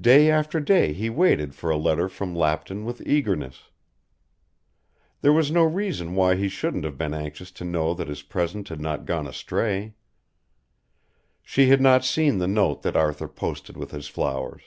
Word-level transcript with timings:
Day 0.00 0.28
after 0.28 0.58
day 0.58 0.92
he 0.92 1.08
waited 1.08 1.54
for 1.54 1.70
a 1.70 1.76
letter 1.76 2.08
from 2.08 2.34
Lapton 2.34 2.84
with 2.84 3.06
eagerness. 3.06 3.70
There 5.20 5.32
was 5.32 5.52
no 5.52 5.62
reason 5.62 6.16
why 6.16 6.34
he 6.34 6.48
shouldn't 6.48 6.82
have 6.82 6.98
been 6.98 7.14
anxious 7.14 7.52
to 7.52 7.64
know 7.64 7.94
that 7.94 8.08
his 8.08 8.22
present 8.22 8.68
had 8.68 8.80
not 8.80 9.06
gone 9.06 9.28
astray. 9.28 9.94
She 11.44 11.68
had 11.68 11.80
not 11.80 12.04
seen 12.04 12.38
the 12.38 12.48
note 12.48 12.82
that 12.82 12.96
Arthur 12.96 13.28
posted 13.28 13.76
with 13.76 13.92
his 13.92 14.08
flowers. 14.08 14.62